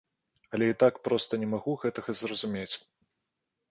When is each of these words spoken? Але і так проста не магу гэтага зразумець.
Але 0.57 0.69
і 0.73 0.77
так 0.85 0.95
проста 1.09 1.33
не 1.43 1.51
магу 1.53 1.79
гэтага 1.87 2.19
зразумець. 2.25 2.71